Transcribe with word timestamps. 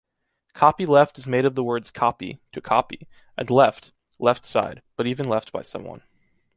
Copyleft 0.55 1.19
is 1.19 1.27
made 1.27 1.45
of 1.45 1.53
the 1.53 1.63
words 1.63 1.91
""copy"" 1.91 2.39
(to 2.53 2.59
copy) 2.59 3.07
and 3.37 3.51
""left"" 3.51 3.91
(left 4.17 4.47
side, 4.47 4.81
but 4.95 5.05
even 5.05 5.29
left 5.29 5.51
by 5.51 5.61
someone). 5.61 6.01